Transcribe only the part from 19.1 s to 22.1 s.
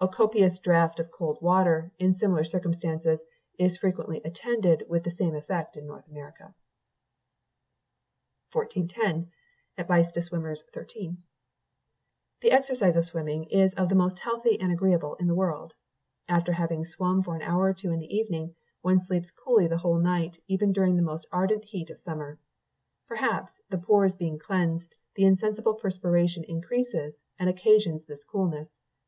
coolly the whole night, even during the most ardent heat of